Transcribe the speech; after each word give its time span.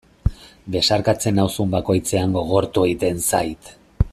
Besarkatzen 0.75 1.37
nauzun 1.41 1.75
bakoitzean 1.75 2.33
gogortu 2.39 2.87
egiten 2.89 3.23
zait. 3.29 3.71